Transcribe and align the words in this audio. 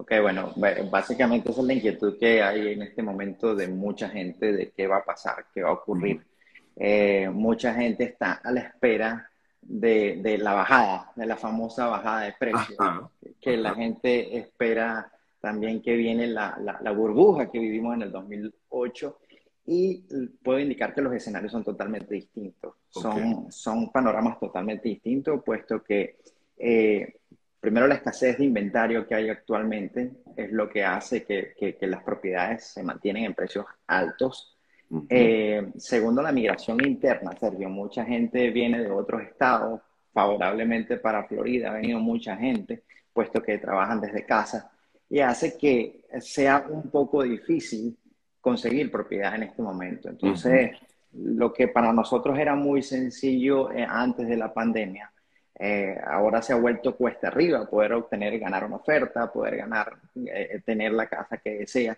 Ok, 0.00 0.12
bueno, 0.22 0.54
básicamente 0.90 1.50
esa 1.50 1.60
es 1.60 1.66
la 1.66 1.74
inquietud 1.74 2.18
que 2.18 2.42
hay 2.42 2.68
en 2.72 2.80
este 2.80 3.02
momento 3.02 3.54
de 3.54 3.68
mucha 3.68 4.08
gente 4.08 4.50
de 4.50 4.70
qué 4.70 4.86
va 4.86 4.96
a 4.96 5.04
pasar, 5.04 5.44
qué 5.52 5.62
va 5.62 5.68
a 5.68 5.74
ocurrir. 5.74 6.24
Eh, 6.74 7.28
mucha 7.30 7.74
gente 7.74 8.04
está 8.04 8.40
a 8.42 8.50
la 8.50 8.60
espera 8.60 9.30
de, 9.60 10.38
la 10.40 10.54
bajada, 10.54 11.12
de 11.14 11.26
la 11.26 11.36
famosa 11.36 11.88
bajada 11.88 12.22
de 12.22 12.32
precios, 12.32 12.78
que 13.42 13.58
la 13.58 13.74
gente 13.74 14.38
espera 14.38 15.12
también 15.38 15.82
que 15.82 15.94
viene 15.96 16.28
la, 16.28 16.58
la, 16.80 16.92
burbuja 16.92 17.50
que 17.50 17.58
vivimos 17.58 17.94
en 17.94 18.02
el 18.02 18.10
2008 18.10 19.18
y 19.66 20.02
puedo 20.42 20.58
indicar 20.58 20.94
que 20.94 21.02
los 21.02 21.12
escenarios 21.12 21.52
son 21.52 21.62
totalmente 21.62 22.14
distintos, 22.14 22.74
son, 22.88 23.52
son 23.52 23.92
panoramas 23.92 24.40
totalmente 24.40 24.88
distintos, 24.88 25.42
puesto 25.44 25.82
que 25.82 26.16
eh, 26.56 27.19
primero 27.60 27.86
la 27.86 27.96
escasez 27.96 28.38
de 28.38 28.44
inventario 28.44 29.06
que 29.06 29.14
hay 29.14 29.28
actualmente 29.28 30.10
es 30.36 30.50
lo 30.50 30.68
que 30.68 30.82
hace 30.82 31.24
que, 31.24 31.54
que, 31.78 31.86
las 31.86 32.02
propiedades 32.02 32.64
se 32.64 32.82
mantienen 32.82 33.24
en 33.24 33.34
precios 33.34 33.66
altos. 33.86 34.56
Eh, 35.08 35.70
segundo, 35.76 36.22
la 36.22 36.32
migración 36.32 36.84
interna, 36.84 37.36
Sergio. 37.38 37.68
Mucha 37.68 38.04
gente 38.04 38.50
viene 38.50 38.82
de 38.82 38.90
otros 38.90 39.22
estados, 39.22 39.80
favorablemente 40.12 40.96
para 40.96 41.24
Florida, 41.24 41.70
ha 41.70 41.74
venido 41.74 42.00
mucha 42.00 42.36
gente, 42.36 42.82
puesto 43.12 43.42
que 43.42 43.58
trabajan 43.58 44.00
desde 44.00 44.24
casa, 44.24 44.72
y 45.08 45.20
hace 45.20 45.56
que 45.56 46.04
sea 46.20 46.66
un 46.68 46.90
poco 46.90 47.22
difícil 47.22 47.96
conseguir 48.40 48.90
propiedad 48.90 49.34
en 49.34 49.44
este 49.44 49.62
momento. 49.62 50.08
Entonces, 50.08 50.72
lo 51.12 51.52
que 51.52 51.68
para 51.68 51.92
nosotros 51.92 52.38
era 52.38 52.54
muy 52.54 52.82
sencillo 52.82 53.70
eh, 53.70 53.86
antes 53.88 54.26
de 54.26 54.36
la 54.36 54.52
pandemia, 54.52 55.09
eh, 55.60 56.00
ahora 56.06 56.40
se 56.40 56.52
ha 56.52 56.56
vuelto 56.56 56.96
cuesta 56.96 57.28
arriba 57.28 57.66
poder 57.66 57.92
obtener, 57.92 58.38
ganar 58.38 58.64
una 58.64 58.76
oferta, 58.76 59.30
poder 59.30 59.58
ganar, 59.58 59.96
eh, 60.26 60.62
tener 60.64 60.92
la 60.92 61.06
casa 61.06 61.36
que 61.36 61.58
desea. 61.58 61.96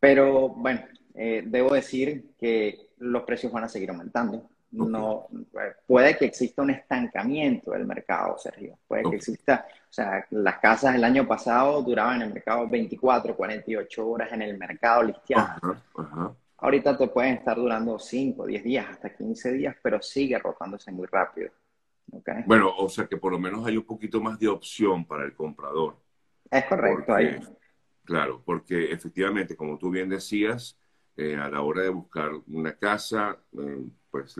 Pero 0.00 0.48
bueno, 0.48 0.82
debo 1.14 1.74
decir 1.74 2.32
que 2.40 2.88
los 2.98 3.22
precios 3.22 3.52
van 3.52 3.64
a 3.64 3.68
seguir 3.68 3.90
aumentando. 3.90 4.48
No, 4.72 5.28
puede 5.86 6.16
que 6.16 6.24
exista 6.24 6.62
un 6.62 6.70
estancamiento 6.70 7.72
del 7.72 7.84
mercado, 7.84 8.38
Sergio. 8.38 8.78
Puede 8.88 9.02
que 9.02 9.16
exista, 9.16 9.66
o 9.68 9.92
sea, 9.92 10.26
las 10.30 10.58
casas 10.60 10.94
el 10.94 11.04
año 11.04 11.28
pasado 11.28 11.82
duraban 11.82 12.16
en 12.16 12.28
el 12.28 12.34
mercado 12.34 12.66
24, 12.66 13.36
48 13.36 14.08
horas 14.08 14.32
en 14.32 14.40
el 14.40 14.56
mercado 14.56 15.02
listeado. 15.02 15.76
Ahorita 16.56 16.96
te 16.96 17.06
pueden 17.08 17.34
estar 17.34 17.56
durando 17.56 17.98
5, 17.98 18.46
10 18.46 18.64
días, 18.64 18.86
hasta 18.88 19.10
15 19.10 19.52
días, 19.52 19.76
pero 19.82 20.00
sigue 20.00 20.38
rotándose 20.38 20.90
muy 20.90 21.06
rápido. 21.06 21.50
Bueno, 22.46 22.74
o 22.76 22.88
sea 22.88 23.06
que 23.06 23.16
por 23.16 23.32
lo 23.32 23.38
menos 23.38 23.66
hay 23.66 23.76
un 23.76 23.84
poquito 23.84 24.20
más 24.20 24.38
de 24.38 24.48
opción 24.48 25.04
para 25.04 25.24
el 25.24 25.34
comprador. 25.34 25.96
Es 26.50 26.64
correcto. 26.66 27.14
ahí. 27.14 27.38
Claro, 28.04 28.42
porque 28.44 28.92
efectivamente, 28.92 29.56
como 29.56 29.78
tú 29.78 29.90
bien 29.90 30.08
decías, 30.08 30.78
eh, 31.16 31.36
a 31.36 31.48
la 31.48 31.62
hora 31.62 31.82
de 31.82 31.90
buscar 31.90 32.30
una 32.48 32.76
casa, 32.76 33.38
eh, 33.58 33.84
pues 34.10 34.36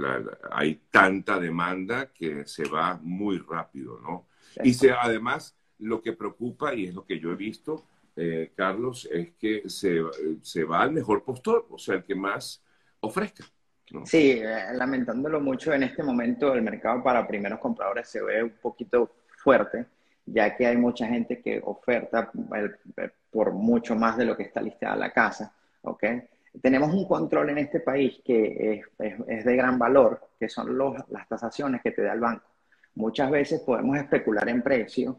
hay 0.50 0.82
tanta 0.90 1.38
demanda 1.38 2.12
que 2.12 2.46
se 2.46 2.68
va 2.68 2.98
muy 3.02 3.38
rápido, 3.38 4.00
¿no? 4.00 4.26
Y 4.62 4.74
se, 4.74 4.90
además, 4.90 5.56
lo 5.78 6.02
que 6.02 6.12
preocupa, 6.12 6.74
y 6.74 6.86
es 6.86 6.94
lo 6.94 7.04
que 7.04 7.18
yo 7.18 7.30
he 7.30 7.36
visto, 7.36 7.84
eh, 8.16 8.52
Carlos, 8.54 9.08
es 9.10 9.32
que 9.32 9.68
se, 9.68 10.02
se, 10.42 10.64
va 10.64 10.82
al 10.82 10.92
mejor 10.92 11.24
postor, 11.24 11.66
o 11.70 11.78
sea, 11.78 11.96
el 11.96 12.04
que 12.04 12.14
más 12.14 12.62
ofrezca. 13.00 13.44
Sí, 14.04 14.40
lamentándolo 14.74 15.40
mucho, 15.40 15.72
en 15.72 15.82
este 15.82 16.02
momento 16.02 16.54
el 16.54 16.62
mercado 16.62 17.02
para 17.02 17.26
primeros 17.26 17.58
compradores 17.58 18.08
se 18.08 18.22
ve 18.22 18.42
un 18.42 18.54
poquito 18.62 19.10
fuerte, 19.36 19.86
ya 20.26 20.56
que 20.56 20.66
hay 20.66 20.76
mucha 20.76 21.06
gente 21.06 21.40
que 21.40 21.60
oferta 21.64 22.30
por 23.30 23.52
mucho 23.52 23.94
más 23.94 24.16
de 24.16 24.24
lo 24.24 24.36
que 24.36 24.44
está 24.44 24.62
listada 24.62 24.96
la 24.96 25.12
casa, 25.12 25.52
¿ok? 25.82 26.04
tenemos 26.60 26.92
un 26.92 27.06
control 27.06 27.50
en 27.50 27.58
este 27.58 27.80
país 27.80 28.20
que 28.24 28.82
es, 28.98 29.44
de 29.44 29.56
gran 29.56 29.78
valor, 29.78 30.28
que 30.38 30.48
son 30.48 30.76
las 31.08 31.28
tasaciones 31.28 31.80
que 31.82 31.92
te 31.92 32.02
da 32.02 32.12
el 32.12 32.20
banco. 32.20 32.44
Muchas 32.94 33.30
veces 33.30 33.60
podemos 33.60 33.96
especular 33.96 34.46
en 34.50 34.60
precio, 34.60 35.18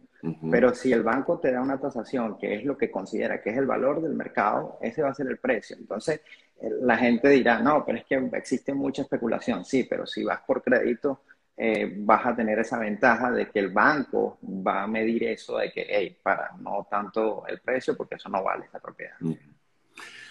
pero 0.52 0.76
si 0.76 0.92
el 0.94 1.02
banco 1.02 1.40
te 1.40 1.52
da 1.52 1.60
una 1.60 1.80
tasación 1.80 2.38
que 2.38 2.54
es 2.54 2.64
lo 2.64 2.78
que 2.78 2.92
considera 2.92 3.42
que 3.42 3.50
es 3.50 3.58
el 3.58 3.66
valor 3.66 4.02
del 4.02 4.14
mercado, 4.14 4.78
ese 4.80 5.02
va 5.02 5.10
a 5.10 5.16
ser 5.16 5.28
el 5.28 5.38
precio. 5.38 5.76
Entonces, 5.80 6.18
eh, 6.18 6.53
la 6.82 6.98
gente 6.98 7.30
dirá, 7.30 7.60
no, 7.60 7.84
pero 7.86 7.98
es 7.98 8.06
que 8.06 8.16
existe 8.34 8.74
mucha 8.74 9.02
especulación. 9.02 9.66
Sí, 9.66 9.84
pero 9.84 10.06
si 10.06 10.24
vas 10.24 10.42
por 10.42 10.64
crédito, 10.64 11.22
eh, 11.56 11.94
vas 11.98 12.26
a 12.26 12.36
tener 12.36 12.58
esa 12.60 12.80
ventaja 12.80 13.32
de 13.32 13.50
que 13.50 13.60
el 13.60 13.70
banco 13.70 14.40
va 14.44 14.84
a 14.84 14.88
medir 14.88 15.24
eso 15.26 15.58
de 15.58 15.72
que, 15.72 15.86
hey, 15.88 16.18
para, 16.22 16.52
no 16.60 16.88
tanto 16.90 17.46
el 17.48 17.60
precio, 17.60 17.96
porque 17.96 18.16
eso 18.16 18.30
no 18.30 18.44
vale 18.44 18.66
esa 18.66 18.80
propiedad. 18.80 19.16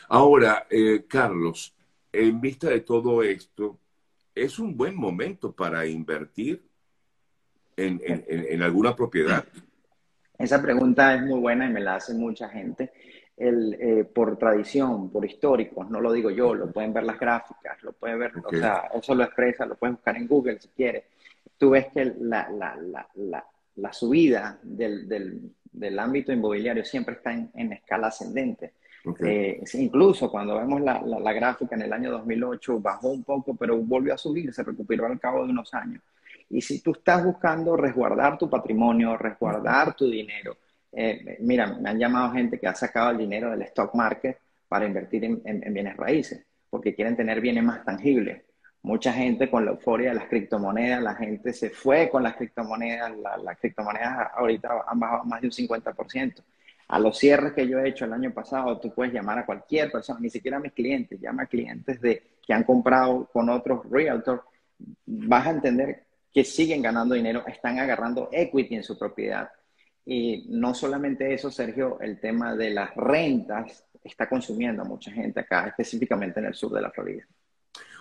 Ahora, 0.08 0.66
eh, 0.68 1.04
Carlos, 1.06 1.74
en 2.12 2.40
vista 2.40 2.68
de 2.68 2.80
todo 2.80 3.22
esto, 3.22 3.78
¿es 4.34 4.58
un 4.58 4.76
buen 4.76 4.96
momento 4.96 5.52
para 5.52 5.86
invertir 5.86 6.62
en, 7.76 8.62
alguna 8.62 8.94
propiedad? 8.94 9.44
Esa 10.38 10.60
pregunta 10.60 11.14
es 11.14 11.22
muy 11.22 11.40
buena 11.40 11.66
y 11.66 11.72
me 11.72 11.80
la 11.80 11.96
hace 11.96 12.14
mucha 12.14 12.48
gente. 12.48 12.92
El, 13.36 13.74
eh, 13.80 14.04
por 14.04 14.36
tradición, 14.36 15.10
por 15.10 15.24
históricos, 15.24 15.88
no 15.90 16.00
lo 16.00 16.12
digo 16.12 16.30
yo, 16.30 16.54
lo 16.54 16.70
pueden 16.70 16.92
ver 16.92 17.04
las 17.04 17.18
gráficas, 17.18 17.82
lo 17.82 17.92
pueden 17.92 18.18
ver, 18.18 18.32
o 18.44 18.50
sea, 18.50 18.90
eso 18.94 19.14
lo 19.14 19.24
expresa, 19.24 19.66
lo 19.66 19.74
pueden 19.74 19.96
buscar 19.96 20.16
en 20.16 20.28
Google 20.28 20.60
si 20.60 20.68
quieres. 20.68 21.04
Tú 21.56 21.70
ves 21.70 21.86
que 21.92 22.14
la, 22.20 22.48
la, 22.50 23.92
subida 23.92 24.58
del, 24.62 25.08
del, 25.08 25.98
ámbito 25.98 26.32
inmobiliario 26.32 26.84
siempre 26.84 27.14
está 27.14 27.32
en 27.32 27.72
escala 27.72 28.08
ascendente. 28.08 28.74
Eh, 29.24 29.62
incluso 29.74 30.30
cuando 30.30 30.56
vemos 30.56 30.80
la, 30.80 31.02
la, 31.02 31.32
gráfica 31.32 31.74
en 31.74 31.82
el 31.82 31.92
año 31.92 32.12
2008 32.12 32.78
bajó 32.78 33.08
un 33.08 33.24
poco, 33.24 33.56
pero 33.56 33.76
volvió 33.78 34.14
a 34.14 34.18
subir, 34.18 34.52
se 34.54 34.62
recuperó 34.62 35.06
al 35.06 35.18
cabo 35.18 35.44
de 35.44 35.50
unos 35.50 35.74
años. 35.74 36.02
Y 36.50 36.60
si 36.60 36.80
tú 36.80 36.92
estás 36.92 37.24
buscando 37.24 37.76
resguardar 37.76 38.38
tu 38.38 38.48
patrimonio, 38.48 39.16
resguardar 39.16 39.94
tu 39.94 40.08
dinero, 40.08 40.56
eh, 40.92 41.38
mira, 41.40 41.66
me 41.66 41.90
han 41.90 41.98
llamado 41.98 42.32
gente 42.32 42.58
que 42.58 42.66
ha 42.66 42.74
sacado 42.74 43.10
el 43.10 43.18
dinero 43.18 43.50
del 43.50 43.62
stock 43.62 43.94
market 43.94 44.38
para 44.68 44.86
invertir 44.86 45.24
en, 45.24 45.40
en, 45.44 45.74
bienes 45.74 45.96
raíces, 45.96 46.44
porque 46.70 46.94
quieren 46.94 47.16
tener 47.16 47.40
bienes 47.40 47.64
más 47.64 47.84
tangibles. 47.84 48.42
Mucha 48.82 49.12
gente 49.12 49.48
con 49.50 49.64
la 49.64 49.72
euforia 49.72 50.10
de 50.10 50.16
las 50.16 50.26
criptomonedas, 50.26 51.02
la 51.02 51.14
gente 51.14 51.52
se 51.52 51.70
fue 51.70 52.08
con 52.10 52.22
las 52.22 52.36
criptomonedas, 52.36 53.12
las 53.42 53.58
criptomonedas 53.58 54.30
ahorita 54.34 54.84
han 54.86 54.98
bajado 54.98 55.24
más 55.24 55.40
de 55.40 55.46
un 55.46 55.52
50% 55.52 56.42
a 56.92 56.98
los 56.98 57.16
cierres 57.16 57.54
que 57.54 57.66
yo 57.66 57.78
he 57.78 57.88
hecho 57.88 58.04
el 58.04 58.12
año 58.12 58.34
pasado, 58.34 58.78
tú 58.78 58.92
puedes 58.92 59.14
llamar 59.14 59.38
a 59.38 59.46
cualquier 59.46 59.90
persona, 59.90 60.20
ni 60.20 60.28
siquiera 60.28 60.58
a 60.58 60.60
mis 60.60 60.72
clientes, 60.72 61.18
llama 61.18 61.44
a 61.44 61.46
clientes 61.46 61.98
de, 62.02 62.22
que 62.46 62.52
han 62.52 62.64
comprado 62.64 63.30
con 63.32 63.48
otros 63.48 63.88
realtors, 63.90 64.42
vas 65.06 65.46
a 65.46 65.50
entender 65.52 66.04
que 66.30 66.44
siguen 66.44 66.82
ganando 66.82 67.14
dinero, 67.14 67.44
están 67.46 67.78
agarrando 67.78 68.28
equity 68.30 68.74
en 68.74 68.82
su 68.82 68.98
propiedad. 68.98 69.50
Y 70.04 70.46
no 70.48 70.74
solamente 70.74 71.32
eso, 71.32 71.50
Sergio, 71.50 71.98
el 72.00 72.18
tema 72.18 72.56
de 72.56 72.70
las 72.70 72.94
rentas 72.94 73.84
está 74.02 74.28
consumiendo 74.28 74.82
a 74.82 74.84
mucha 74.84 75.12
gente 75.12 75.40
acá, 75.40 75.66
específicamente 75.68 76.40
en 76.40 76.46
el 76.46 76.54
sur 76.54 76.72
de 76.72 76.82
la 76.82 76.90
Florida. 76.90 77.24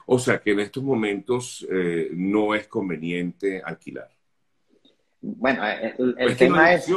O 0.07 0.17
sea 0.17 0.40
que 0.40 0.51
en 0.51 0.61
estos 0.61 0.84
momentos 0.84 1.66
eh, 1.69 2.09
no 2.13 2.56
es 2.56 2.67
conveniente 2.67 3.61
alquilar. 3.63 4.09
Bueno, 5.22 5.67
eh, 5.69 5.94
el, 6.17 6.35
tema 6.35 6.73
es, 6.73 6.88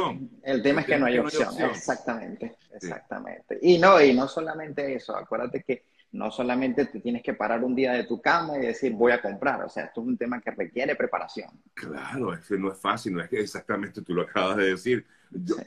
el 0.43 0.63
tema 0.63 0.81
es 0.81 0.87
que 0.87 0.97
no 0.97 1.05
hay 1.05 1.19
opción, 1.19 1.49
exactamente, 1.69 2.55
exactamente. 2.73 3.59
Y 3.61 3.77
no, 3.77 4.01
y 4.01 4.15
no 4.15 4.27
solamente 4.27 4.95
eso, 4.95 5.15
acuérdate 5.15 5.61
que 5.61 5.83
no 6.15 6.31
solamente 6.31 6.85
te 6.85 6.99
tienes 6.99 7.21
que 7.21 7.33
parar 7.33 7.63
un 7.63 7.75
día 7.75 7.93
de 7.93 8.05
tu 8.05 8.21
cama 8.21 8.57
y 8.57 8.61
decir 8.61 8.93
voy 8.93 9.11
a 9.11 9.21
comprar, 9.21 9.63
o 9.63 9.69
sea, 9.69 9.85
esto 9.85 10.01
es 10.01 10.07
un 10.07 10.17
tema 10.17 10.39
que 10.41 10.51
requiere 10.51 10.95
preparación. 10.95 11.49
Claro, 11.73 12.33
es 12.33 12.47
que 12.47 12.57
no 12.57 12.71
es 12.71 12.79
fácil, 12.79 13.13
no 13.13 13.21
es 13.21 13.29
que 13.29 13.41
exactamente 13.41 14.01
tú 14.01 14.13
lo 14.13 14.21
acabas 14.21 14.57
de 14.57 14.69
decir. 14.71 15.05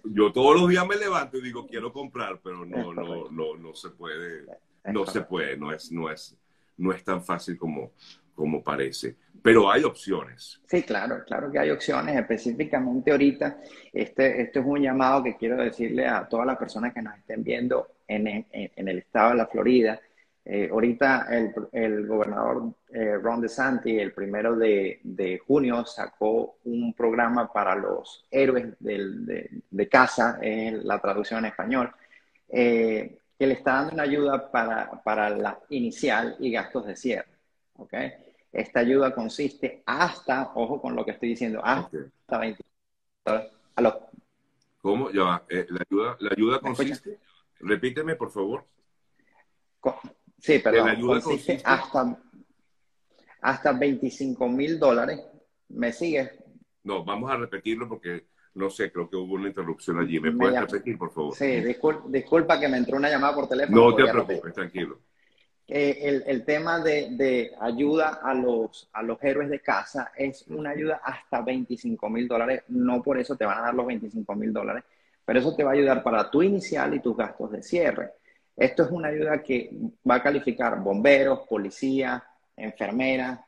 Yo, 0.05 0.33
todos 0.33 0.59
los 0.59 0.69
días 0.69 0.87
me 0.87 0.97
levanto 0.97 1.37
y 1.37 1.43
digo 1.43 1.67
quiero 1.67 1.93
comprar, 1.93 2.41
pero 2.43 2.65
no, 2.65 2.95
no, 2.95 3.31
no, 3.31 3.57
no 3.57 3.75
se 3.75 3.91
puede, 3.91 4.47
no 4.85 5.05
se 5.07 5.21
puede, 5.21 5.57
no 5.57 5.73
es, 5.73 5.93
no 5.93 6.11
es, 6.11 6.37
no 6.79 6.93
es 6.93 7.05
tan 7.05 7.23
fácil 7.23 7.59
como, 7.59 7.93
como 8.35 8.63
parece. 8.63 9.17
Pero 9.43 9.71
hay 9.71 9.85
opciones. 9.85 10.61
Sí, 10.67 10.83
claro, 10.83 11.23
claro 11.25 11.51
que 11.51 11.59
hay 11.59 11.71
opciones. 11.71 12.17
Específicamente 12.17 13.11
ahorita, 13.11 13.59
este, 13.93 14.43
este 14.43 14.61
es 14.61 14.67
un 14.67 14.81
llamado 14.81 15.23
que 15.23 15.37
quiero 15.37 15.57
decirle 15.57 16.07
a 16.07 16.27
todas 16.29 16.47
las 16.47 16.57
personas 16.57 16.93
que 16.93 17.03
nos 17.03 17.17
estén 17.17 17.45
viendo 17.45 17.89
en, 18.07 18.27
en, 18.27 18.89
el 18.89 18.99
estado 18.99 19.31
de 19.31 19.37
la 19.37 19.47
Florida. 19.47 20.01
Eh, 20.51 20.71
ahorita 20.73 21.27
el, 21.31 21.53
el 21.73 22.07
gobernador 22.07 22.73
eh, 22.89 23.19
Ron 23.19 23.43
DeSantis, 23.43 24.01
el 24.01 24.15
primero 24.15 24.57
de, 24.57 24.99
de, 25.03 25.39
junio, 25.41 25.85
sacó 25.85 26.57
un 26.65 26.95
programa 26.95 27.53
para 27.53 27.75
los 27.75 28.25
héroes 28.31 28.75
de, 28.81 29.51
de, 29.71 29.89
casa, 29.91 30.39
en 30.41 30.89
la 30.89 30.99
traducción 31.03 31.41
en 31.41 31.51
español, 31.51 31.93
eh, 32.49 33.19
que 33.39 33.47
le 33.47 33.53
está 33.53 33.73
dando 33.73 33.93
una 33.93 34.05
ayuda 34.05 34.51
para, 34.51 34.91
para 35.05 35.29
la 35.29 35.61
inicial 35.69 36.35
y 36.39 36.51
gastos 36.51 36.87
de 36.87 36.97
cierre. 36.97 37.29
¿okay? 37.77 38.15
Esta 38.51 38.81
ayuda 38.81 39.15
consiste 39.15 39.83
hasta, 39.85 40.53
ojo 40.55 40.81
con 40.81 40.97
lo 40.97 41.05
que 41.05 41.11
estoy 41.11 41.29
diciendo, 41.29 41.61
hasta 41.63 42.39
20. 42.39 42.65
¿Cómo? 44.81 45.11
Ya 45.11 45.43
eh, 45.51 45.67
la 45.69 45.85
ayuda, 45.91 46.17
la 46.21 46.31
ayuda 46.31 46.59
consiste. 46.61 47.19
Repíteme, 47.61 48.17
por 48.17 48.31
favor. 48.31 48.65
Sí, 50.39 50.59
perdón. 50.59 50.87
La 50.87 50.93
ayuda 50.93 51.21
consiste, 51.21 51.61
hasta, 51.65 52.19
hasta 53.41 53.73
25 53.73 54.49
mil 54.49 54.79
dólares. 54.79 55.21
¿Me 55.69 55.93
sigues? 55.93 56.33
No, 56.85 57.05
vamos 57.05 57.31
a 57.31 57.37
repetirlo 57.37 57.89
porque 57.89 58.29
no 58.55 58.71
sé, 58.71 58.91
creo 58.91 59.09
que 59.09 59.17
hubo 59.17 59.35
una 59.35 59.49
interrupción 59.49 59.99
allí. 60.01 60.19
¿Me, 60.19 60.33
puedes 60.33 60.61
repetir, 60.61 60.99
por 60.99 61.13
favor? 61.13 61.35
Sí, 61.35 61.63
disculpa 62.09 62.59
que 62.59 62.69
me 62.69 62.79
entró 62.79 62.97
una 62.97 63.11
llamada 63.11 63.35
por 63.35 63.49
teléfono. 63.49 63.91
No 63.91 63.95
te 63.95 64.07
preocupes, 64.07 64.53
tranquilo. 64.53 64.99
Eh, 65.71 65.99
el, 66.03 66.25
el, 66.27 66.45
tema 66.47 66.81
de, 66.81 67.09
de, 67.11 67.53
ayuda 67.61 68.21
a 68.23 68.33
los, 68.33 68.89
a 68.91 69.03
los 69.03 69.23
héroes 69.23 69.51
de 69.51 69.61
casa 69.61 70.13
es 70.17 70.47
una 70.49 70.71
ayuda 70.71 71.03
hasta 71.05 71.43
25 71.43 72.09
mil 72.09 72.27
dólares. 72.27 72.63
No 72.69 73.03
por 73.03 73.19
eso 73.19 73.37
te 73.37 73.45
van 73.45 73.59
a 73.59 73.63
dar 73.63 73.75
los 73.75 73.87
25 73.87 74.35
mil 74.35 74.51
dólares, 74.51 74.83
pero 75.27 75.41
eso 75.41 75.55
te 75.55 75.63
va 75.63 75.73
a 75.73 75.75
ayudar 75.75 76.03
para 76.03 76.31
tu 76.31 76.43
inicial 76.43 76.95
y 76.95 77.01
tus 77.01 77.17
gastos 77.17 77.53
de 77.53 77.63
cierre. 77.63 78.13
Esto 78.59 78.83
es 78.83 78.91
una 78.91 79.09
ayuda 79.09 79.41
que 79.43 79.71
va 80.09 80.17
a 80.17 80.23
calificar 80.23 80.81
bomberos, 80.83 81.47
policías, 81.49 82.23
enfermeras, 82.57 83.39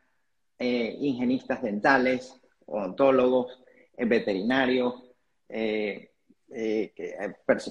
eh, 0.57 0.97
higienistas 1.01 1.62
dentales, 1.62 2.41
odontólogos, 2.67 3.61
eh, 3.97 4.05
veterinarios, 4.07 4.95
eh, 5.49 6.11
eh, 6.53 6.93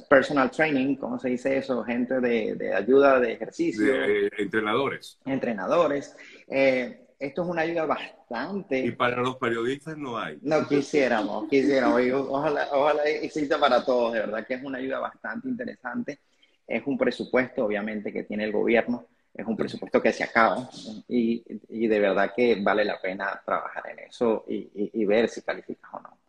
personal 0.07 0.51
training, 0.51 0.95
¿cómo 0.95 1.17
se 1.17 1.29
dice 1.29 1.57
eso? 1.57 1.83
Gente 1.83 2.19
de, 2.19 2.73
ayuda 2.73 3.19
de 3.19 3.33
ejercicio. 3.33 3.93
Entrenadores. 4.37 5.17
Entrenadores. 5.25 6.15
esto 6.47 7.41
es 7.41 7.47
una 7.47 7.63
ayuda 7.63 7.85
bastante. 7.85 8.79
Y 8.79 8.91
para 8.91 9.21
los 9.21 9.37
periodistas 9.37 9.97
no 9.97 10.17
hay. 10.17 10.37
No 10.41 10.67
quisiéramos, 10.67 11.49
quisiéramos. 11.49 12.01
ojalá, 12.29 12.67
ojalá 12.71 13.03
exista 13.05 13.59
para 13.59 13.83
todos, 13.83 14.13
de 14.13 14.19
verdad 14.19 14.45
que 14.45 14.53
es 14.53 14.63
una 14.63 14.77
ayuda 14.77 14.99
bastante 14.99 15.47
interesante. 15.49 16.19
Es 16.69 16.85
un 16.85 16.97
presupuesto, 16.97 17.65
obviamente, 17.65 18.13
que 18.13 18.23
tiene 18.23 18.45
el 18.45 18.51
gobierno. 18.51 19.07
Es 19.33 19.45
un 19.45 19.57
presupuesto 19.57 20.01
que 20.01 20.13
se 20.13 20.23
acaba 20.23 20.69
y, 21.07 21.43
de 21.87 21.99
verdad 21.99 22.31
que 22.35 22.55
vale 22.61 22.85
la 22.85 23.01
pena 23.01 23.41
trabajar 23.45 23.89
en 23.89 23.99
eso 23.99 24.45
y 24.47 25.05
ver 25.05 25.29
si 25.29 25.41
calificas 25.41 25.89
o 25.93 25.99
no. 25.99 26.19